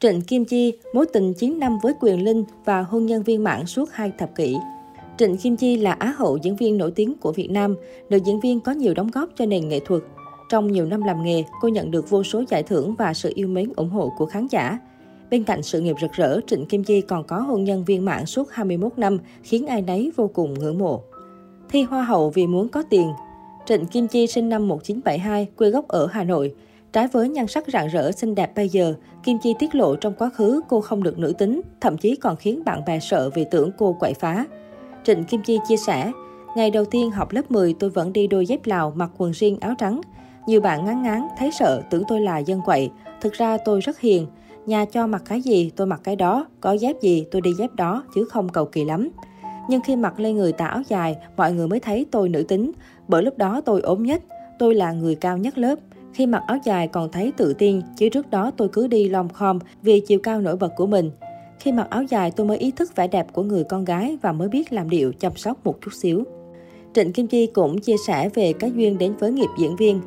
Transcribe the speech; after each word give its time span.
Trịnh 0.00 0.20
Kim 0.20 0.44
Chi, 0.44 0.72
mối 0.92 1.06
tình 1.12 1.34
9 1.34 1.58
năm 1.58 1.78
với 1.82 1.92
Quyền 2.00 2.24
Linh 2.24 2.44
và 2.64 2.82
hôn 2.82 3.06
nhân 3.06 3.22
viên 3.22 3.44
mạng 3.44 3.66
suốt 3.66 3.90
2 3.92 4.12
thập 4.18 4.34
kỷ. 4.34 4.56
Trịnh 5.18 5.36
Kim 5.36 5.56
Chi 5.56 5.76
là 5.76 5.92
Á 5.92 6.14
hậu 6.16 6.36
diễn 6.36 6.56
viên 6.56 6.78
nổi 6.78 6.90
tiếng 6.90 7.14
của 7.14 7.32
Việt 7.32 7.50
Nam, 7.50 7.76
nữ 8.10 8.18
diễn 8.24 8.40
viên 8.40 8.60
có 8.60 8.72
nhiều 8.72 8.94
đóng 8.94 9.10
góp 9.10 9.28
cho 9.36 9.46
nền 9.46 9.68
nghệ 9.68 9.80
thuật. 9.80 10.02
Trong 10.48 10.72
nhiều 10.72 10.86
năm 10.86 11.02
làm 11.02 11.22
nghề, 11.24 11.44
cô 11.60 11.68
nhận 11.68 11.90
được 11.90 12.10
vô 12.10 12.22
số 12.22 12.44
giải 12.48 12.62
thưởng 12.62 12.94
và 12.98 13.14
sự 13.14 13.32
yêu 13.34 13.48
mến 13.48 13.72
ủng 13.76 13.90
hộ 13.90 14.12
của 14.18 14.26
khán 14.26 14.46
giả. 14.50 14.78
Bên 15.30 15.44
cạnh 15.44 15.62
sự 15.62 15.80
nghiệp 15.80 15.96
rực 16.00 16.12
rỡ, 16.12 16.40
Trịnh 16.46 16.66
Kim 16.66 16.84
Chi 16.84 17.00
còn 17.00 17.24
có 17.24 17.40
hôn 17.40 17.64
nhân 17.64 17.84
viên 17.84 18.04
mãn 18.04 18.26
suốt 18.26 18.50
21 18.50 18.92
năm, 18.96 19.18
khiến 19.42 19.66
ai 19.66 19.82
nấy 19.82 20.12
vô 20.16 20.30
cùng 20.34 20.54
ngưỡng 20.54 20.78
mộ. 20.78 21.02
Thi 21.68 21.82
Hoa 21.82 22.02
hậu 22.02 22.30
vì 22.30 22.46
muốn 22.46 22.68
có 22.68 22.82
tiền 22.90 23.12
Trịnh 23.66 23.86
Kim 23.86 24.08
Chi 24.08 24.26
sinh 24.26 24.48
năm 24.48 24.68
1972, 24.68 25.46
quê 25.56 25.70
gốc 25.70 25.88
ở 25.88 26.06
Hà 26.06 26.24
Nội. 26.24 26.54
Trái 26.92 27.08
với 27.08 27.28
nhan 27.28 27.46
sắc 27.46 27.64
rạng 27.72 27.88
rỡ 27.88 28.12
xinh 28.12 28.34
đẹp 28.34 28.54
bây 28.54 28.68
giờ, 28.68 28.94
Kim 29.22 29.38
Chi 29.38 29.54
tiết 29.58 29.74
lộ 29.74 29.96
trong 29.96 30.14
quá 30.18 30.30
khứ 30.34 30.60
cô 30.68 30.80
không 30.80 31.02
được 31.02 31.18
nữ 31.18 31.32
tính, 31.32 31.60
thậm 31.80 31.98
chí 31.98 32.16
còn 32.16 32.36
khiến 32.36 32.64
bạn 32.64 32.84
bè 32.86 33.00
sợ 33.00 33.30
vì 33.34 33.44
tưởng 33.50 33.70
cô 33.78 33.96
quậy 34.00 34.14
phá. 34.14 34.44
Trịnh 35.04 35.24
Kim 35.24 35.42
Chi 35.42 35.58
chia 35.68 35.76
sẻ, 35.76 36.12
ngày 36.56 36.70
đầu 36.70 36.84
tiên 36.84 37.10
học 37.10 37.32
lớp 37.32 37.50
10 37.50 37.74
tôi 37.78 37.90
vẫn 37.90 38.12
đi 38.12 38.26
đôi 38.26 38.46
dép 38.46 38.66
lào 38.66 38.92
mặc 38.96 39.10
quần 39.18 39.32
riêng, 39.32 39.56
áo 39.60 39.74
trắng. 39.78 40.00
Nhiều 40.46 40.60
bạn 40.60 40.84
ngán 40.84 41.02
ngán, 41.02 41.22
thấy 41.38 41.50
sợ, 41.52 41.82
tưởng 41.90 42.02
tôi 42.08 42.20
là 42.20 42.38
dân 42.38 42.60
quậy. 42.64 42.90
Thực 43.20 43.32
ra 43.32 43.56
tôi 43.64 43.80
rất 43.80 44.00
hiền. 44.00 44.26
Nhà 44.66 44.84
cho 44.84 45.06
mặc 45.06 45.22
cái 45.28 45.40
gì, 45.40 45.70
tôi 45.76 45.86
mặc 45.86 46.00
cái 46.04 46.16
đó. 46.16 46.46
Có 46.60 46.72
dép 46.72 47.00
gì, 47.00 47.26
tôi 47.30 47.40
đi 47.40 47.52
dép 47.52 47.74
đó, 47.74 48.04
chứ 48.14 48.24
không 48.24 48.48
cầu 48.48 48.64
kỳ 48.64 48.84
lắm. 48.84 49.08
Nhưng 49.68 49.80
khi 49.80 49.96
mặc 49.96 50.20
lên 50.20 50.36
người 50.36 50.52
tà 50.52 50.66
áo 50.66 50.82
dài, 50.88 51.16
mọi 51.36 51.52
người 51.52 51.68
mới 51.68 51.80
thấy 51.80 52.06
tôi 52.10 52.28
nữ 52.28 52.42
tính. 52.42 52.72
Bởi 53.08 53.22
lúc 53.22 53.38
đó 53.38 53.60
tôi 53.60 53.80
ốm 53.80 54.02
nhất, 54.02 54.22
tôi 54.58 54.74
là 54.74 54.92
người 54.92 55.14
cao 55.14 55.38
nhất 55.38 55.58
lớp. 55.58 55.78
Khi 56.16 56.26
mặc 56.26 56.42
áo 56.46 56.58
dài 56.64 56.88
còn 56.88 57.10
thấy 57.10 57.32
tự 57.36 57.54
tin, 57.54 57.80
chứ 57.96 58.08
trước 58.08 58.30
đó 58.30 58.50
tôi 58.56 58.68
cứ 58.68 58.86
đi 58.86 59.08
lom 59.08 59.28
khom 59.28 59.58
vì 59.82 60.00
chiều 60.00 60.18
cao 60.22 60.40
nổi 60.40 60.56
bật 60.56 60.72
của 60.76 60.86
mình. 60.86 61.10
Khi 61.58 61.72
mặc 61.72 61.86
áo 61.90 62.02
dài 62.02 62.30
tôi 62.30 62.46
mới 62.46 62.58
ý 62.58 62.70
thức 62.70 62.96
vẻ 62.96 63.08
đẹp 63.08 63.26
của 63.32 63.42
người 63.42 63.64
con 63.64 63.84
gái 63.84 64.18
và 64.22 64.32
mới 64.32 64.48
biết 64.48 64.72
làm 64.72 64.90
điệu 64.90 65.12
chăm 65.12 65.36
sóc 65.36 65.66
một 65.66 65.78
chút 65.84 65.90
xíu. 65.94 66.24
Trịnh 66.94 67.12
Kim 67.12 67.26
Chi 67.26 67.46
cũng 67.46 67.78
chia 67.78 67.96
sẻ 68.06 68.28
về 68.34 68.52
cái 68.52 68.72
duyên 68.72 68.98
đến 68.98 69.14
với 69.18 69.32
nghiệp 69.32 69.48
diễn 69.58 69.76
viên. 69.76 70.00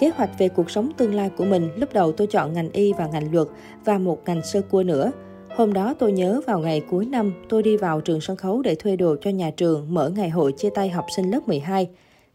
Kế 0.00 0.08
hoạch 0.08 0.38
về 0.38 0.48
cuộc 0.48 0.70
sống 0.70 0.90
tương 0.96 1.14
lai 1.14 1.30
của 1.36 1.44
mình, 1.44 1.68
lúc 1.76 1.92
đầu 1.92 2.12
tôi 2.12 2.26
chọn 2.26 2.52
ngành 2.52 2.70
y 2.72 2.92
và 2.92 3.06
ngành 3.06 3.34
luật 3.34 3.48
và 3.84 3.98
một 3.98 4.18
ngành 4.26 4.42
sơ 4.42 4.62
cua 4.62 4.82
nữa. 4.82 5.12
Hôm 5.56 5.72
đó 5.72 5.94
tôi 5.98 6.12
nhớ 6.12 6.40
vào 6.46 6.58
ngày 6.58 6.80
cuối 6.80 7.06
năm, 7.06 7.32
tôi 7.48 7.62
đi 7.62 7.76
vào 7.76 8.00
trường 8.00 8.20
sân 8.20 8.36
khấu 8.36 8.62
để 8.62 8.74
thuê 8.74 8.96
đồ 8.96 9.16
cho 9.20 9.30
nhà 9.30 9.50
trường 9.50 9.94
mở 9.94 10.08
ngày 10.08 10.30
hội 10.30 10.52
chia 10.52 10.70
tay 10.70 10.88
học 10.88 11.06
sinh 11.16 11.30
lớp 11.30 11.48
12. 11.48 11.88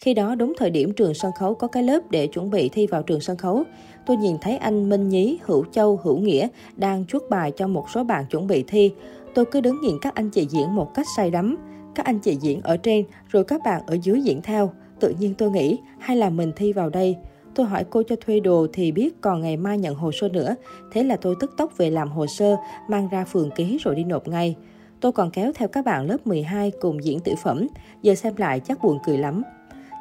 Khi 0.05 0.13
đó 0.13 0.35
đúng 0.35 0.53
thời 0.57 0.69
điểm 0.69 0.93
trường 0.93 1.13
sân 1.13 1.31
khấu 1.39 1.55
có 1.55 1.67
cái 1.67 1.83
lớp 1.83 1.99
để 2.11 2.27
chuẩn 2.27 2.49
bị 2.49 2.69
thi 2.69 2.87
vào 2.87 3.03
trường 3.03 3.19
sân 3.19 3.37
khấu. 3.37 3.63
Tôi 4.05 4.17
nhìn 4.17 4.37
thấy 4.41 4.57
anh 4.57 4.89
Minh 4.89 5.09
Nhí, 5.09 5.37
Hữu 5.43 5.65
Châu, 5.71 5.99
Hữu 6.03 6.17
Nghĩa 6.17 6.47
đang 6.75 7.05
chuốt 7.05 7.23
bài 7.29 7.51
cho 7.57 7.67
một 7.67 7.89
số 7.89 8.03
bạn 8.03 8.25
chuẩn 8.25 8.47
bị 8.47 8.63
thi. 8.67 8.91
Tôi 9.33 9.45
cứ 9.45 9.61
đứng 9.61 9.81
nhìn 9.81 9.95
các 10.01 10.15
anh 10.15 10.29
chị 10.29 10.47
diễn 10.49 10.75
một 10.75 10.93
cách 10.93 11.05
say 11.17 11.31
đắm. 11.31 11.57
Các 11.95 12.05
anh 12.05 12.19
chị 12.19 12.37
diễn 12.41 12.61
ở 12.61 12.77
trên, 12.77 13.05
rồi 13.27 13.43
các 13.43 13.61
bạn 13.65 13.81
ở 13.87 13.97
dưới 14.03 14.21
diễn 14.21 14.41
theo. 14.41 14.71
Tự 14.99 15.13
nhiên 15.19 15.33
tôi 15.37 15.51
nghĩ, 15.51 15.79
hay 15.99 16.17
là 16.17 16.29
mình 16.29 16.51
thi 16.55 16.73
vào 16.73 16.89
đây. 16.89 17.15
Tôi 17.55 17.65
hỏi 17.65 17.85
cô 17.89 18.03
cho 18.03 18.15
thuê 18.15 18.39
đồ 18.39 18.67
thì 18.73 18.91
biết 18.91 19.21
còn 19.21 19.41
ngày 19.41 19.57
mai 19.57 19.77
nhận 19.77 19.95
hồ 19.95 20.11
sơ 20.11 20.29
nữa. 20.29 20.55
Thế 20.91 21.03
là 21.03 21.15
tôi 21.15 21.35
tức 21.39 21.51
tốc 21.57 21.77
về 21.77 21.89
làm 21.89 22.11
hồ 22.11 22.27
sơ, 22.27 22.55
mang 22.89 23.07
ra 23.11 23.25
phường 23.25 23.51
ký 23.51 23.77
rồi 23.81 23.95
đi 23.95 24.03
nộp 24.03 24.27
ngay. 24.27 24.55
Tôi 24.99 25.11
còn 25.11 25.31
kéo 25.31 25.51
theo 25.55 25.67
các 25.67 25.85
bạn 25.85 26.07
lớp 26.07 26.27
12 26.27 26.71
cùng 26.81 27.03
diễn 27.03 27.19
tử 27.19 27.33
phẩm. 27.43 27.67
Giờ 28.01 28.15
xem 28.15 28.33
lại 28.37 28.59
chắc 28.59 28.81
buồn 28.83 28.97
cười 29.05 29.17
lắm. 29.17 29.43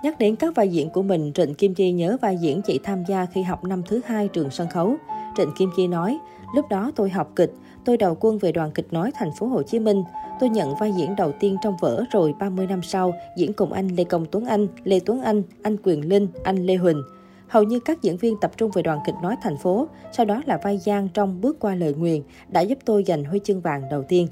Nhắc 0.02 0.18
đến 0.18 0.36
các 0.36 0.54
vai 0.54 0.68
diễn 0.68 0.90
của 0.90 1.02
mình, 1.02 1.32
Trịnh 1.34 1.54
Kim 1.54 1.74
Chi 1.74 1.92
nhớ 1.92 2.16
vai 2.20 2.36
diễn 2.36 2.62
chị 2.62 2.80
tham 2.84 3.04
gia 3.08 3.26
khi 3.26 3.42
học 3.42 3.64
năm 3.64 3.82
thứ 3.88 4.00
hai 4.06 4.28
trường 4.28 4.50
sân 4.50 4.68
khấu. 4.68 4.96
Trịnh 5.36 5.52
Kim 5.58 5.70
Chi 5.76 5.86
nói, 5.86 6.18
lúc 6.54 6.68
đó 6.70 6.92
tôi 6.96 7.10
học 7.10 7.32
kịch, 7.36 7.52
tôi 7.84 7.96
đầu 7.96 8.16
quân 8.20 8.38
về 8.38 8.52
đoàn 8.52 8.70
kịch 8.70 8.92
nói 8.92 9.10
thành 9.14 9.30
phố 9.38 9.46
Hồ 9.46 9.62
Chí 9.62 9.78
Minh. 9.78 10.02
Tôi 10.40 10.48
nhận 10.48 10.74
vai 10.80 10.92
diễn 10.92 11.16
đầu 11.16 11.32
tiên 11.40 11.56
trong 11.62 11.76
vở 11.80 12.04
rồi 12.12 12.34
30 12.40 12.66
năm 12.66 12.82
sau 12.82 13.14
diễn 13.36 13.52
cùng 13.52 13.72
anh 13.72 13.88
Lê 13.88 14.04
Công 14.04 14.26
Tuấn 14.26 14.44
Anh, 14.44 14.66
Lê 14.84 15.00
Tuấn 15.00 15.22
Anh, 15.22 15.42
anh 15.62 15.76
Quyền 15.82 16.08
Linh, 16.08 16.28
anh 16.44 16.66
Lê 16.66 16.76
Huỳnh. 16.76 17.02
Hầu 17.48 17.62
như 17.62 17.80
các 17.80 18.02
diễn 18.02 18.16
viên 18.16 18.36
tập 18.40 18.50
trung 18.56 18.70
về 18.74 18.82
đoàn 18.82 18.98
kịch 19.06 19.14
nói 19.22 19.36
thành 19.42 19.56
phố, 19.56 19.88
sau 20.12 20.26
đó 20.26 20.42
là 20.46 20.58
vai 20.62 20.78
Giang 20.78 21.08
trong 21.14 21.40
Bước 21.40 21.60
qua 21.60 21.74
lời 21.74 21.94
nguyền 21.94 22.22
đã 22.48 22.60
giúp 22.60 22.78
tôi 22.84 23.04
giành 23.06 23.24
huy 23.24 23.40
chương 23.44 23.60
vàng 23.60 23.82
đầu 23.90 24.02
tiên. 24.02 24.26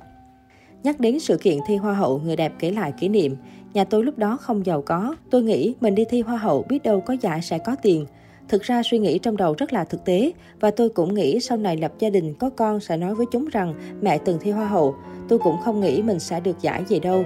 Nhắc 0.82 1.00
đến 1.00 1.20
sự 1.20 1.36
kiện 1.36 1.58
thi 1.66 1.76
Hoa 1.76 1.94
hậu, 1.94 2.18
người 2.18 2.36
đẹp 2.36 2.52
kể 2.58 2.70
lại 2.70 2.92
kỷ 2.92 3.08
niệm. 3.08 3.36
Nhà 3.74 3.84
tôi 3.84 4.04
lúc 4.04 4.18
đó 4.18 4.36
không 4.40 4.66
giàu 4.66 4.82
có. 4.82 5.14
Tôi 5.30 5.42
nghĩ 5.42 5.74
mình 5.80 5.94
đi 5.94 6.04
thi 6.04 6.20
Hoa 6.20 6.36
hậu 6.36 6.62
biết 6.68 6.82
đâu 6.82 7.00
có 7.00 7.16
giải 7.20 7.42
sẽ 7.42 7.58
có 7.58 7.76
tiền. 7.82 8.06
Thực 8.48 8.62
ra 8.62 8.82
suy 8.82 8.98
nghĩ 8.98 9.18
trong 9.18 9.36
đầu 9.36 9.54
rất 9.58 9.72
là 9.72 9.84
thực 9.84 10.04
tế 10.04 10.32
và 10.60 10.70
tôi 10.70 10.88
cũng 10.88 11.14
nghĩ 11.14 11.40
sau 11.40 11.58
này 11.58 11.76
lập 11.76 11.92
gia 11.98 12.10
đình 12.10 12.34
có 12.34 12.50
con 12.50 12.80
sẽ 12.80 12.96
nói 12.96 13.14
với 13.14 13.26
chúng 13.32 13.48
rằng 13.48 13.74
mẹ 14.00 14.18
từng 14.18 14.38
thi 14.40 14.50
Hoa 14.50 14.66
hậu. 14.66 14.94
Tôi 15.28 15.38
cũng 15.38 15.56
không 15.64 15.80
nghĩ 15.80 16.02
mình 16.02 16.18
sẽ 16.18 16.40
được 16.40 16.62
giải 16.62 16.84
gì 16.88 17.00
đâu. 17.00 17.24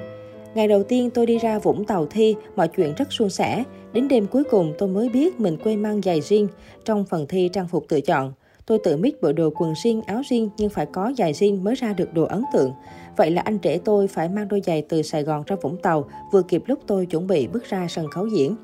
Ngày 0.54 0.69
đầu 0.69 0.82
tiên 0.82 1.10
tôi 1.10 1.26
đi 1.26 1.38
ra 1.38 1.58
Vũng 1.58 1.84
Tàu 1.84 2.06
thi, 2.06 2.34
mọi 2.56 2.69
chuyện 2.69 2.94
rất 2.97 3.12
suôn 3.12 3.31
sẻ. 3.31 3.64
Đến 3.92 4.08
đêm 4.08 4.26
cuối 4.26 4.44
cùng 4.44 4.75
tôi 4.78 4.88
mới 4.88 5.08
biết 5.08 5.41
mình 5.41 5.56
quên 5.64 5.82
mang 5.82 6.02
giày 6.02 6.20
riêng 6.20 6.48
trong 6.84 7.04
phần 7.04 7.26
thi 7.26 7.50
trang 7.52 7.69
phục 7.69 7.84
tự 7.88 8.00
chọn. 8.00 8.32
Tôi 8.67 8.78
tự 8.84 8.97
mít 8.97 9.23
bộ 9.23 9.33
đồ 9.33 9.50
quần 9.56 9.73
riêng, 9.83 10.03
áo 10.03 10.23
riêng 10.31 10.50
nhưng 10.56 10.71
phải 10.71 10.87
có 10.87 11.12
giày 11.19 11.33
riêng 11.33 11.65
mới 11.65 11.75
ra 11.75 11.93
được 11.93 12.15
đồ 12.15 12.25
ấn 12.25 12.43
tượng. 12.53 12.73
Vậy 13.17 13.31
là 13.31 13.43
anh 13.43 13.59
trẻ 13.59 13.78
tôi 13.78 14.09
phải 14.09 14.28
mang 14.28 14.49
đôi 14.49 14.61
giày 14.61 14.83
từ 14.89 15.03
Sài 15.03 15.23
Gòn 15.23 15.43
ra 15.47 15.56
Vũng 15.62 15.77
Tàu, 15.77 16.05
vừa 16.33 16.43
kịp 16.43 16.62
lúc 16.67 16.78
tôi 16.87 17.06
chuẩn 17.06 17.27
bị 17.27 17.47
bước 17.47 17.65
ra 17.65 17.87
sân 17.89 18.06
khấu 18.11 18.27
diễn. 18.27 18.56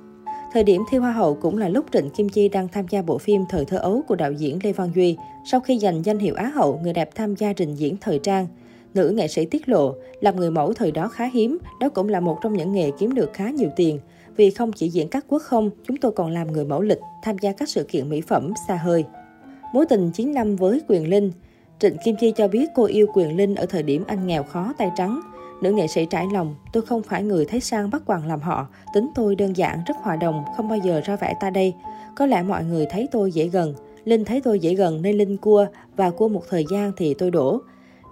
Thời 0.52 0.64
điểm 0.64 0.82
thi 0.90 0.98
Hoa 0.98 1.12
hậu 1.12 1.34
cũng 1.34 1.58
là 1.58 1.68
lúc 1.68 1.84
Trịnh 1.92 2.10
Kim 2.10 2.28
Chi 2.28 2.48
đang 2.48 2.68
tham 2.68 2.88
gia 2.90 3.02
bộ 3.02 3.18
phim 3.18 3.44
Thời 3.48 3.64
thơ 3.64 3.78
ấu 3.78 4.02
của 4.08 4.14
đạo 4.14 4.32
diễn 4.32 4.58
Lê 4.62 4.72
Văn 4.72 4.90
Duy. 4.94 5.16
Sau 5.44 5.60
khi 5.60 5.78
giành 5.78 6.04
danh 6.04 6.18
hiệu 6.18 6.34
Á 6.34 6.52
hậu, 6.54 6.80
người 6.82 6.92
đẹp 6.92 7.10
tham 7.14 7.34
gia 7.36 7.52
trình 7.52 7.74
diễn 7.74 7.96
thời 8.00 8.18
trang. 8.18 8.46
Nữ 8.94 9.10
nghệ 9.10 9.28
sĩ 9.28 9.46
tiết 9.46 9.68
lộ, 9.68 9.94
làm 10.20 10.36
người 10.36 10.50
mẫu 10.50 10.72
thời 10.72 10.90
đó 10.90 11.08
khá 11.08 11.30
hiếm, 11.32 11.58
đó 11.80 11.88
cũng 11.88 12.08
là 12.08 12.20
một 12.20 12.38
trong 12.42 12.56
những 12.56 12.72
nghề 12.72 12.90
kiếm 12.98 13.14
được 13.14 13.30
khá 13.32 13.50
nhiều 13.50 13.70
tiền. 13.76 13.98
Vì 14.36 14.50
không 14.50 14.72
chỉ 14.72 14.88
diễn 14.88 15.08
các 15.08 15.24
quốc 15.28 15.42
không, 15.42 15.70
chúng 15.86 15.96
tôi 15.96 16.12
còn 16.12 16.30
làm 16.30 16.52
người 16.52 16.64
mẫu 16.64 16.80
lịch, 16.80 17.00
tham 17.22 17.38
gia 17.38 17.52
các 17.52 17.68
sự 17.68 17.84
kiện 17.84 18.08
mỹ 18.08 18.20
phẩm 18.20 18.52
xa 18.68 18.76
hơi. 18.76 19.04
Mối 19.72 19.86
tình 19.86 20.10
9 20.10 20.34
năm 20.34 20.56
với 20.56 20.80
Quyền 20.88 21.08
Linh 21.08 21.32
Trịnh 21.78 21.96
Kim 22.04 22.16
Chi 22.16 22.32
cho 22.36 22.48
biết 22.48 22.68
cô 22.74 22.84
yêu 22.84 23.06
Quyền 23.14 23.36
Linh 23.36 23.54
ở 23.54 23.66
thời 23.66 23.82
điểm 23.82 24.04
anh 24.06 24.26
nghèo 24.26 24.42
khó 24.42 24.72
tay 24.78 24.90
trắng. 24.96 25.20
Nữ 25.62 25.72
nghệ 25.72 25.86
sĩ 25.86 26.06
trải 26.06 26.26
lòng, 26.32 26.54
tôi 26.72 26.82
không 26.82 27.02
phải 27.02 27.22
người 27.22 27.44
thấy 27.44 27.60
sang 27.60 27.90
bắt 27.90 28.02
quàng 28.06 28.26
làm 28.26 28.40
họ. 28.40 28.68
Tính 28.94 29.08
tôi 29.14 29.36
đơn 29.36 29.56
giản, 29.56 29.78
rất 29.86 29.96
hòa 30.02 30.16
đồng, 30.16 30.44
không 30.56 30.68
bao 30.68 30.78
giờ 30.84 31.00
ra 31.04 31.16
vẻ 31.16 31.34
ta 31.40 31.50
đây. 31.50 31.74
Có 32.16 32.26
lẽ 32.26 32.42
mọi 32.42 32.64
người 32.64 32.86
thấy 32.90 33.08
tôi 33.12 33.32
dễ 33.32 33.48
gần. 33.48 33.74
Linh 34.04 34.24
thấy 34.24 34.40
tôi 34.40 34.58
dễ 34.58 34.74
gần 34.74 35.02
nên 35.02 35.16
Linh 35.16 35.36
cua, 35.36 35.66
và 35.96 36.10
cua 36.10 36.28
một 36.28 36.42
thời 36.48 36.64
gian 36.70 36.92
thì 36.96 37.14
tôi 37.14 37.30
đổ. 37.30 37.60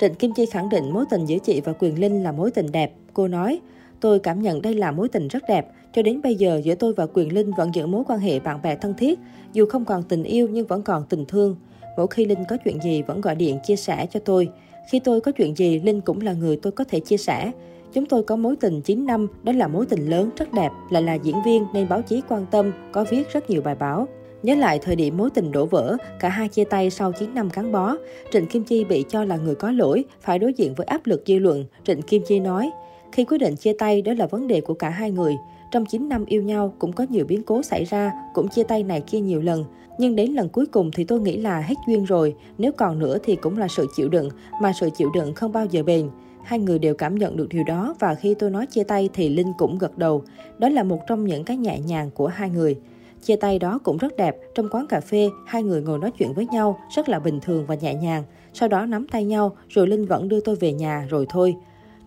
Trịnh 0.01 0.15
Kim 0.15 0.33
Chi 0.33 0.47
khẳng 0.47 0.69
định 0.69 0.93
mối 0.93 1.05
tình 1.11 1.25
giữa 1.25 1.39
chị 1.39 1.61
và 1.61 1.73
Quyền 1.73 2.01
Linh 2.01 2.23
là 2.23 2.33
mối 2.33 2.51
tình 2.51 2.73
đẹp. 2.73 2.93
Cô 3.15 3.29
nói, 3.29 3.61
tôi 4.01 4.19
cảm 4.19 4.43
nhận 4.43 4.63
đây 4.63 4.75
là 4.75 4.91
mối 4.91 5.09
tình 5.09 5.29
rất 5.29 5.43
đẹp. 5.49 5.73
Cho 5.97 6.03
đến 6.03 6.21
bây 6.23 6.35
giờ 6.35 6.61
giữa 6.65 6.75
tôi 6.75 6.93
và 6.93 7.07
Quyền 7.15 7.33
Linh 7.33 7.51
vẫn 7.57 7.75
giữ 7.75 7.87
mối 7.87 8.05
quan 8.09 8.19
hệ 8.19 8.41
bạn 8.41 8.63
bè 8.63 8.77
thân 8.77 8.95
thiết. 8.95 9.19
Dù 9.53 9.67
không 9.67 9.85
còn 9.85 10.03
tình 10.03 10.23
yêu 10.23 10.49
nhưng 10.51 10.67
vẫn 10.67 10.83
còn 10.83 11.05
tình 11.09 11.25
thương. 11.25 11.57
Mỗi 11.97 12.07
khi 12.07 12.25
Linh 12.25 12.45
có 12.49 12.57
chuyện 12.65 12.83
gì 12.83 13.03
vẫn 13.03 13.21
gọi 13.21 13.35
điện 13.35 13.59
chia 13.67 13.77
sẻ 13.77 14.07
cho 14.11 14.21
tôi. 14.21 14.49
Khi 14.91 14.99
tôi 15.01 15.21
có 15.21 15.33
chuyện 15.33 15.57
gì, 15.57 15.81
Linh 15.81 16.01
cũng 16.01 16.21
là 16.21 16.33
người 16.33 16.57
tôi 16.57 16.73
có 16.73 16.85
thể 16.85 17.01
chia 17.01 17.17
sẻ. 17.17 17.51
Chúng 17.93 18.07
tôi 18.07 18.23
có 18.23 18.37
mối 18.37 18.57
tình 18.57 18.81
9 18.81 19.07
năm, 19.07 19.27
đó 19.43 19.53
là 19.53 19.69
mối 19.69 19.87
tình 19.87 20.11
lớn, 20.11 20.31
rất 20.37 20.53
đẹp, 20.53 20.71
lại 20.91 21.03
là 21.03 21.15
diễn 21.15 21.37
viên 21.45 21.67
nên 21.75 21.89
báo 21.89 22.03
chí 22.03 22.23
quan 22.29 22.47
tâm, 22.51 22.73
có 22.93 23.05
viết 23.11 23.33
rất 23.33 23.51
nhiều 23.51 23.63
bài 23.63 23.75
báo. 23.75 24.09
Nhớ 24.43 24.55
lại 24.55 24.79
thời 24.83 24.97
điểm 24.97 25.17
mối 25.17 25.31
tình 25.35 25.53
đổ 25.53 25.67
vỡ, 25.67 25.97
cả 26.21 26.29
hai 26.29 26.49
chia 26.49 26.65
tay 26.65 26.91
sau 26.91 27.13
9 27.13 27.35
năm 27.35 27.49
gắn 27.55 27.73
bó. 27.73 27.97
Trịnh 28.33 28.47
Kim 28.47 28.65
Chi 28.65 28.85
bị 28.85 29.05
cho 29.09 29.25
là 29.25 29.37
người 29.37 29.55
có 29.55 29.71
lỗi, 29.71 30.05
phải 30.21 30.39
đối 30.39 30.53
diện 30.53 30.75
với 30.75 30.87
áp 30.87 31.07
lực 31.07 31.23
dư 31.27 31.39
luận. 31.39 31.65
Trịnh 31.85 32.03
Kim 32.03 32.23
Chi 32.27 32.41
nói, 32.41 32.71
khi 33.13 33.25
quyết 33.25 33.39
định 33.39 33.57
chia 33.57 33.73
tay 33.79 34.03
đó 34.03 34.13
là 34.13 34.27
vấn 34.27 34.47
đề 34.47 34.61
của 34.61 34.75
cả 34.75 34.91
hai 34.91 35.11
người. 35.11 35.37
Trong 35.71 35.87
9 35.87 36.09
năm 36.09 36.25
yêu 36.25 36.43
nhau 36.43 36.75
cũng 36.79 36.93
có 36.93 37.07
nhiều 37.09 37.25
biến 37.25 37.43
cố 37.43 37.63
xảy 37.63 37.85
ra, 37.85 38.13
cũng 38.35 38.49
chia 38.49 38.63
tay 38.63 38.83
này 38.83 39.01
kia 39.01 39.21
nhiều 39.21 39.41
lần. 39.41 39.65
Nhưng 39.99 40.17
đến 40.17 40.33
lần 40.33 40.49
cuối 40.49 40.67
cùng 40.67 40.91
thì 40.91 41.05
tôi 41.05 41.21
nghĩ 41.21 41.37
là 41.37 41.61
hết 41.61 41.75
duyên 41.89 42.05
rồi, 42.05 42.35
nếu 42.59 42.73
còn 42.73 42.99
nữa 42.99 43.19
thì 43.25 43.37
cũng 43.37 43.59
là 43.59 43.69
sự 43.69 43.87
chịu 43.97 44.09
đựng, 44.09 44.29
mà 44.63 44.73
sự 44.81 44.91
chịu 44.97 45.11
đựng 45.15 45.35
không 45.35 45.53
bao 45.53 45.67
giờ 45.67 45.83
bền. 45.83 46.09
Hai 46.45 46.59
người 46.59 46.79
đều 46.79 46.95
cảm 46.95 47.15
nhận 47.15 47.37
được 47.37 47.49
điều 47.49 47.65
đó 47.65 47.95
và 47.99 48.15
khi 48.15 48.35
tôi 48.35 48.51
nói 48.51 48.67
chia 48.67 48.85
tay 48.85 49.09
thì 49.15 49.29
Linh 49.29 49.53
cũng 49.59 49.79
gật 49.79 49.99
đầu. 49.99 50.23
Đó 50.59 50.69
là 50.69 50.83
một 50.83 50.99
trong 51.07 51.25
những 51.25 51.45
cái 51.45 51.57
nhẹ 51.57 51.79
nhàng 51.79 52.11
của 52.11 52.27
hai 52.27 52.51
người. 52.51 52.79
Chia 53.23 53.37
tay 53.37 53.59
đó 53.59 53.79
cũng 53.85 53.97
rất 53.97 54.17
đẹp, 54.17 54.37
trong 54.55 54.69
quán 54.71 54.87
cà 54.87 55.01
phê, 55.01 55.31
hai 55.47 55.63
người 55.63 55.83
ngồi 55.83 55.99
nói 55.99 56.11
chuyện 56.19 56.33
với 56.35 56.47
nhau, 56.47 56.79
rất 56.97 57.09
là 57.09 57.19
bình 57.19 57.41
thường 57.41 57.67
và 57.67 57.75
nhẹ 57.75 57.95
nhàng. 57.95 58.23
Sau 58.53 58.69
đó 58.69 58.87
nắm 58.87 59.07
tay 59.09 59.25
nhau, 59.25 59.57
rồi 59.69 59.87
Linh 59.87 60.07
vẫn 60.07 60.29
đưa 60.29 60.41
tôi 60.41 60.57
về 60.57 60.73
nhà, 60.73 61.07
rồi 61.11 61.27
thôi. 61.29 61.57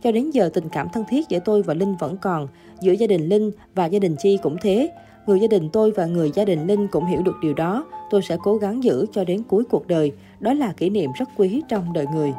Cho 0.04 0.12
đến 0.12 0.30
giờ 0.32 0.50
tình 0.54 0.70
cảm 0.70 0.88
thân 0.94 1.04
thiết 1.10 1.30
giữa 1.30 1.40
tôi 1.46 1.62
và 1.62 1.74
Linh 1.74 1.96
vẫn 1.96 2.18
còn, 2.18 2.48
giữa 2.82 2.92
gia 2.92 3.08
đình 3.08 3.30
Linh 3.30 3.52
và 3.76 3.86
gia 3.86 4.00
đình 4.00 4.16
Chi 4.20 4.38
cũng 4.44 4.58
thế. 4.62 4.92
Người 5.28 5.40
gia 5.40 5.48
đình 5.48 5.70
tôi 5.74 5.92
và 5.92 6.06
người 6.06 6.32
gia 6.36 6.46
đình 6.46 6.68
Linh 6.68 6.88
cũng 6.88 7.06
hiểu 7.06 7.22
được 7.22 7.36
điều 7.42 7.54
đó. 7.54 7.86
Tôi 8.10 8.22
sẽ 8.22 8.38
cố 8.44 8.58
gắng 8.58 8.84
giữ 8.84 9.06
cho 9.12 9.24
đến 9.24 9.44
cuối 9.44 9.64
cuộc 9.70 9.88
đời. 9.88 10.12
Đó 10.40 10.54
là 10.54 10.74
kỷ 10.78 10.90
niệm 10.90 11.12
rất 11.20 11.30
quý 11.38 11.62
trong 11.70 11.94
đời 11.94 12.06
người. 12.14 12.34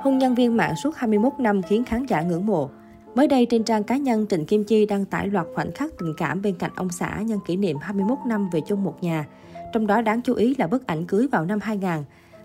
Hôn 0.00 0.18
nhân 0.18 0.34
viên 0.34 0.56
mạng 0.56 0.74
suốt 0.82 0.96
21 0.96 1.32
năm 1.38 1.62
khiến 1.62 1.84
khán 1.84 2.06
giả 2.06 2.22
ngưỡng 2.22 2.46
mộ. 2.46 2.70
Mới 3.14 3.28
đây 3.28 3.46
trên 3.46 3.64
trang 3.64 3.84
cá 3.84 3.96
nhân, 3.96 4.26
Trịnh 4.30 4.46
Kim 4.46 4.64
Chi 4.64 4.86
đăng 4.86 5.04
tải 5.04 5.28
loạt 5.28 5.46
khoảnh 5.54 5.72
khắc 5.72 5.92
tình 5.98 6.14
cảm 6.16 6.42
bên 6.42 6.54
cạnh 6.58 6.70
ông 6.74 6.88
xã 6.90 7.18
nhân 7.20 7.38
kỷ 7.46 7.56
niệm 7.56 7.76
21 7.80 8.18
năm 8.26 8.50
về 8.52 8.60
chung 8.60 8.84
một 8.84 8.94
nhà. 9.00 9.26
Trong 9.72 9.86
đó 9.86 10.02
đáng 10.02 10.22
chú 10.22 10.34
ý 10.34 10.54
là 10.58 10.66
bức 10.66 10.86
ảnh 10.86 11.06
cưới 11.06 11.28
vào 11.32 11.44
năm 11.44 11.58
2000 11.62 11.90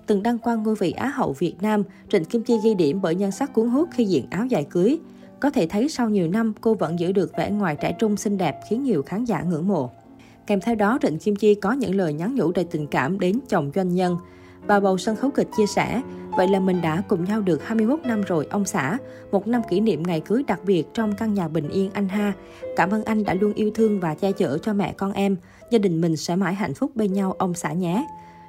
từng 0.07 0.23
đăng 0.23 0.39
quang 0.39 0.63
ngôi 0.63 0.75
vị 0.75 0.91
Á 0.91 1.07
hậu 1.07 1.33
Việt 1.33 1.55
Nam, 1.61 1.83
Trịnh 2.09 2.25
Kim 2.25 2.43
Chi 2.43 2.57
ghi 2.63 2.73
điểm 2.73 3.01
bởi 3.01 3.15
nhan 3.15 3.31
sắc 3.31 3.53
cuốn 3.53 3.69
hút 3.69 3.89
khi 3.91 4.05
diện 4.05 4.25
áo 4.29 4.45
dài 4.45 4.63
cưới. 4.63 4.99
Có 5.39 5.49
thể 5.49 5.67
thấy 5.67 5.89
sau 5.89 6.09
nhiều 6.09 6.27
năm, 6.27 6.53
cô 6.61 6.73
vẫn 6.73 6.99
giữ 6.99 7.11
được 7.11 7.31
vẻ 7.37 7.51
ngoài 7.51 7.75
trẻ 7.81 7.95
trung 7.99 8.17
xinh 8.17 8.37
đẹp 8.37 8.59
khiến 8.69 8.83
nhiều 8.83 9.03
khán 9.03 9.25
giả 9.25 9.41
ngưỡng 9.41 9.67
mộ. 9.67 9.89
Kèm 10.47 10.61
theo 10.61 10.75
đó, 10.75 10.99
Trịnh 11.01 11.17
Kim 11.17 11.35
Chi 11.35 11.55
có 11.55 11.71
những 11.71 11.95
lời 11.95 12.13
nhắn 12.13 12.35
nhủ 12.35 12.51
đầy 12.51 12.65
tình 12.65 12.87
cảm 12.87 13.19
đến 13.19 13.39
chồng 13.49 13.71
doanh 13.75 13.95
nhân. 13.95 14.17
Bà 14.67 14.79
bầu 14.79 14.97
sân 14.97 15.15
khấu 15.15 15.31
kịch 15.31 15.47
chia 15.57 15.65
sẻ, 15.65 16.01
vậy 16.37 16.47
là 16.47 16.59
mình 16.59 16.81
đã 16.81 17.01
cùng 17.07 17.25
nhau 17.25 17.41
được 17.41 17.63
21 17.67 17.99
năm 18.05 18.21
rồi 18.21 18.47
ông 18.49 18.65
xã, 18.65 18.97
một 19.31 19.47
năm 19.47 19.61
kỷ 19.69 19.79
niệm 19.79 20.03
ngày 20.03 20.19
cưới 20.19 20.43
đặc 20.47 20.59
biệt 20.65 20.83
trong 20.93 21.15
căn 21.15 21.33
nhà 21.33 21.47
bình 21.47 21.69
yên 21.69 21.89
anh 21.93 22.09
ha. 22.09 22.33
Cảm 22.75 22.89
ơn 22.89 23.03
anh 23.03 23.23
đã 23.23 23.33
luôn 23.33 23.53
yêu 23.53 23.71
thương 23.75 23.99
và 23.99 24.15
che 24.15 24.31
chở 24.31 24.57
cho 24.57 24.73
mẹ 24.73 24.93
con 24.97 25.11
em, 25.11 25.35
gia 25.71 25.79
đình 25.79 26.01
mình 26.01 26.17
sẽ 26.17 26.35
mãi 26.35 26.53
hạnh 26.53 26.73
phúc 26.73 26.91
bên 26.95 27.13
nhau 27.13 27.31
ông 27.31 27.53
xã 27.53 27.73
nhé. 27.73 28.07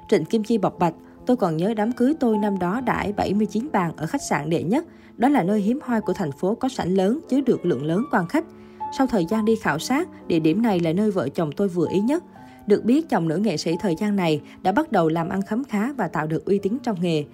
Trịnh 0.09 0.25
Kim 0.25 0.43
Chi 0.43 0.57
bộc 0.57 0.79
bạch, 0.79 0.93
tôi 1.25 1.37
còn 1.37 1.57
nhớ 1.57 1.73
đám 1.73 1.91
cưới 1.91 2.13
tôi 2.19 2.37
năm 2.37 2.59
đó 2.59 2.81
đãi 2.81 3.13
79 3.13 3.69
bàn 3.71 3.93
ở 3.97 4.05
khách 4.05 4.21
sạn 4.29 4.49
đệ 4.49 4.63
nhất. 4.63 4.85
Đó 5.17 5.29
là 5.29 5.43
nơi 5.43 5.61
hiếm 5.61 5.79
hoi 5.83 6.01
của 6.01 6.13
thành 6.13 6.31
phố 6.31 6.55
có 6.55 6.69
sảnh 6.69 6.95
lớn 6.95 7.19
chứa 7.29 7.41
được 7.41 7.65
lượng 7.65 7.85
lớn 7.85 8.05
quan 8.11 8.27
khách. 8.27 8.45
Sau 8.97 9.07
thời 9.07 9.25
gian 9.25 9.45
đi 9.45 9.55
khảo 9.55 9.79
sát, 9.79 10.27
địa 10.27 10.39
điểm 10.39 10.61
này 10.61 10.79
là 10.79 10.93
nơi 10.93 11.11
vợ 11.11 11.29
chồng 11.29 11.51
tôi 11.51 11.67
vừa 11.67 11.87
ý 11.91 11.99
nhất. 11.99 12.23
Được 12.67 12.83
biết, 12.83 13.09
chồng 13.09 13.27
nữ 13.27 13.37
nghệ 13.37 13.57
sĩ 13.57 13.75
thời 13.79 13.95
gian 13.95 14.15
này 14.15 14.41
đã 14.61 14.71
bắt 14.71 14.91
đầu 14.91 15.09
làm 15.09 15.29
ăn 15.29 15.41
khấm 15.41 15.63
khá 15.63 15.93
và 15.93 16.07
tạo 16.07 16.27
được 16.27 16.45
uy 16.45 16.59
tín 16.59 16.77
trong 16.83 17.01
nghề. 17.01 17.25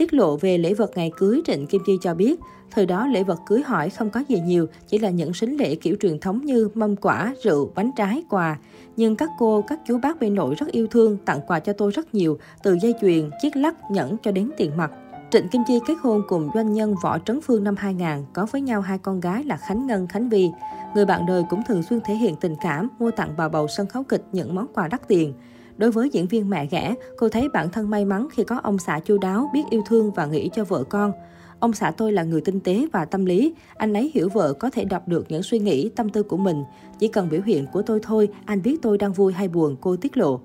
Tiết 0.00 0.14
lộ 0.14 0.36
về 0.36 0.58
lễ 0.58 0.74
vật 0.74 0.90
ngày 0.96 1.12
cưới, 1.16 1.40
Trịnh 1.46 1.66
Kim 1.66 1.82
Chi 1.86 1.98
cho 2.02 2.14
biết, 2.14 2.40
thời 2.70 2.86
đó 2.86 3.06
lễ 3.06 3.22
vật 3.22 3.40
cưới 3.46 3.62
hỏi 3.62 3.90
không 3.90 4.10
có 4.10 4.22
gì 4.28 4.40
nhiều, 4.40 4.66
chỉ 4.86 4.98
là 4.98 5.10
những 5.10 5.34
sính 5.34 5.56
lễ 5.58 5.74
kiểu 5.74 5.96
truyền 6.00 6.18
thống 6.18 6.44
như 6.44 6.68
mâm 6.74 6.96
quả, 6.96 7.34
rượu, 7.42 7.72
bánh 7.74 7.90
trái, 7.96 8.22
quà. 8.30 8.58
Nhưng 8.96 9.16
các 9.16 9.30
cô, 9.38 9.64
các 9.68 9.80
chú 9.86 9.98
bác 10.02 10.20
bên 10.20 10.34
nội 10.34 10.54
rất 10.54 10.68
yêu 10.72 10.86
thương, 10.86 11.16
tặng 11.24 11.40
quà 11.46 11.60
cho 11.60 11.72
tôi 11.72 11.90
rất 11.90 12.14
nhiều, 12.14 12.38
từ 12.62 12.78
dây 12.82 12.94
chuyền, 13.00 13.30
chiếc 13.42 13.56
lắc, 13.56 13.90
nhẫn 13.90 14.16
cho 14.22 14.32
đến 14.32 14.50
tiền 14.56 14.76
mặt. 14.76 14.90
Trịnh 15.30 15.48
Kim 15.48 15.62
Chi 15.66 15.78
kết 15.86 15.94
hôn 16.02 16.22
cùng 16.28 16.50
doanh 16.54 16.72
nhân 16.72 16.94
Võ 17.02 17.18
Trấn 17.18 17.40
Phương 17.40 17.64
năm 17.64 17.74
2000, 17.78 18.24
có 18.32 18.46
với 18.50 18.60
nhau 18.60 18.80
hai 18.80 18.98
con 18.98 19.20
gái 19.20 19.44
là 19.44 19.56
Khánh 19.56 19.86
Ngân, 19.86 20.06
Khánh 20.06 20.28
Vi. 20.28 20.50
Người 20.94 21.06
bạn 21.06 21.26
đời 21.26 21.42
cũng 21.50 21.62
thường 21.68 21.82
xuyên 21.82 22.00
thể 22.00 22.14
hiện 22.14 22.36
tình 22.40 22.54
cảm, 22.62 22.88
mua 22.98 23.10
tặng 23.10 23.34
bà 23.36 23.48
bầu 23.48 23.68
sân 23.68 23.86
khấu 23.86 24.02
kịch 24.02 24.22
những 24.32 24.54
món 24.54 24.66
quà 24.74 24.88
đắt 24.88 25.08
tiền. 25.08 25.34
Đối 25.80 25.90
với 25.90 26.10
diễn 26.12 26.26
viên 26.26 26.50
mẹ 26.50 26.66
ghẻ, 26.66 26.94
cô 27.16 27.28
thấy 27.28 27.48
bản 27.48 27.70
thân 27.70 27.90
may 27.90 28.04
mắn 28.04 28.28
khi 28.32 28.44
có 28.44 28.60
ông 28.62 28.78
xã 28.78 29.00
chu 29.04 29.18
đáo, 29.18 29.50
biết 29.52 29.62
yêu 29.70 29.82
thương 29.86 30.10
và 30.10 30.26
nghĩ 30.26 30.50
cho 30.52 30.64
vợ 30.64 30.84
con. 30.84 31.12
Ông 31.58 31.72
xã 31.72 31.90
tôi 31.90 32.12
là 32.12 32.22
người 32.22 32.40
tinh 32.40 32.60
tế 32.60 32.86
và 32.92 33.04
tâm 33.04 33.24
lý, 33.24 33.54
anh 33.76 33.92
ấy 33.92 34.10
hiểu 34.14 34.28
vợ 34.28 34.52
có 34.52 34.70
thể 34.70 34.84
đọc 34.84 35.08
được 35.08 35.26
những 35.28 35.42
suy 35.42 35.58
nghĩ, 35.58 35.88
tâm 35.88 36.08
tư 36.08 36.22
của 36.22 36.36
mình. 36.36 36.64
Chỉ 36.98 37.08
cần 37.08 37.28
biểu 37.28 37.40
hiện 37.42 37.66
của 37.72 37.82
tôi 37.82 38.00
thôi, 38.02 38.28
anh 38.44 38.62
biết 38.62 38.76
tôi 38.82 38.98
đang 38.98 39.12
vui 39.12 39.32
hay 39.32 39.48
buồn, 39.48 39.76
cô 39.80 39.96
tiết 39.96 40.16
lộ. 40.16 40.40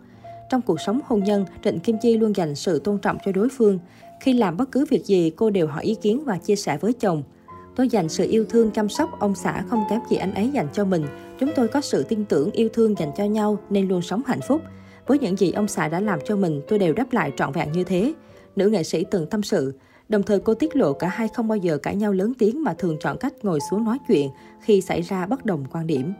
Trong 0.49 0.61
cuộc 0.61 0.81
sống 0.81 0.99
hôn 1.05 1.23
nhân, 1.23 1.45
Trịnh 1.63 1.79
Kim 1.79 1.97
Chi 2.01 2.17
luôn 2.17 2.35
dành 2.35 2.55
sự 2.55 2.79
tôn 2.79 2.97
trọng 2.97 3.17
cho 3.25 3.31
đối 3.31 3.49
phương. 3.49 3.79
Khi 4.21 4.33
làm 4.33 4.57
bất 4.57 4.71
cứ 4.71 4.85
việc 4.89 5.05
gì, 5.05 5.29
cô 5.29 5.49
đều 5.49 5.67
hỏi 5.67 5.83
ý 5.83 5.95
kiến 5.95 6.23
và 6.25 6.37
chia 6.37 6.55
sẻ 6.55 6.77
với 6.77 6.93
chồng. 6.93 7.23
Tôi 7.75 7.89
dành 7.89 8.09
sự 8.09 8.27
yêu 8.29 8.45
thương 8.49 8.71
chăm 8.71 8.89
sóc 8.89 9.19
ông 9.19 9.35
xã 9.35 9.63
không 9.67 9.83
kém 9.89 9.99
gì 10.09 10.17
anh 10.17 10.33
ấy 10.33 10.49
dành 10.53 10.67
cho 10.73 10.85
mình. 10.85 11.05
Chúng 11.39 11.51
tôi 11.55 11.67
có 11.67 11.81
sự 11.81 12.03
tin 12.03 12.25
tưởng 12.25 12.51
yêu 12.51 12.69
thương 12.73 12.95
dành 12.97 13.11
cho 13.17 13.23
nhau 13.23 13.57
nên 13.69 13.87
luôn 13.87 14.01
sống 14.01 14.21
hạnh 14.25 14.41
phúc. 14.47 14.61
Với 15.07 15.19
những 15.19 15.35
gì 15.35 15.51
ông 15.51 15.67
xã 15.67 15.87
đã 15.87 15.99
làm 15.99 16.19
cho 16.25 16.35
mình, 16.35 16.61
tôi 16.67 16.79
đều 16.79 16.93
đáp 16.93 17.13
lại 17.13 17.31
trọn 17.37 17.51
vẹn 17.51 17.71
như 17.71 17.83
thế. 17.83 18.13
Nữ 18.55 18.69
nghệ 18.69 18.83
sĩ 18.83 19.05
từng 19.11 19.27
tâm 19.27 19.43
sự. 19.43 19.73
Đồng 20.09 20.23
thời 20.23 20.39
cô 20.39 20.53
tiết 20.53 20.75
lộ 20.75 20.93
cả 20.93 21.07
hai 21.07 21.27
không 21.27 21.47
bao 21.47 21.57
giờ 21.57 21.77
cãi 21.77 21.95
nhau 21.95 22.11
lớn 22.11 22.33
tiếng 22.39 22.63
mà 22.63 22.73
thường 22.73 22.97
chọn 22.99 23.17
cách 23.17 23.33
ngồi 23.43 23.59
xuống 23.69 23.83
nói 23.83 23.97
chuyện 24.07 24.29
khi 24.61 24.81
xảy 24.81 25.01
ra 25.01 25.25
bất 25.25 25.45
đồng 25.45 25.65
quan 25.71 25.87
điểm. 25.87 26.13